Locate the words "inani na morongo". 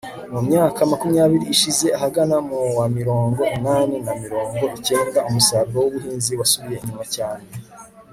3.55-4.63